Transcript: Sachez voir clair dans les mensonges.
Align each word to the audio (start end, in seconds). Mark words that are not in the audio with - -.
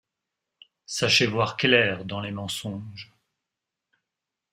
Sachez 0.87 1.27
voir 1.27 1.57
clair 1.57 2.05
dans 2.05 2.21
les 2.21 2.31
mensonges. 2.31 3.13